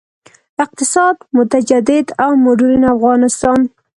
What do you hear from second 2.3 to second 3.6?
مډرن افغانستان.